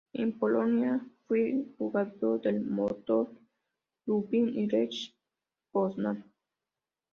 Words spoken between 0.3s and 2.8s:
Polonia fue jugador del